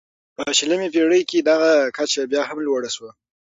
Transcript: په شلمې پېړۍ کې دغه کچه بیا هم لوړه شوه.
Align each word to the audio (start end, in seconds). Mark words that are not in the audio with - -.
په 0.35 0.43
شلمې 0.57 0.87
پېړۍ 0.93 1.21
کې 1.29 1.39
دغه 1.49 1.71
کچه 1.97 2.21
بیا 2.31 2.41
هم 2.49 2.57
لوړه 2.67 2.89
شوه. 2.95 3.09